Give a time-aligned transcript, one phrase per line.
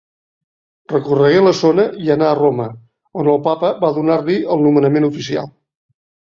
[0.93, 2.67] Recorregué la zona i anà a Roma,
[3.25, 5.57] on el papa va donar-li el nomenament oficial.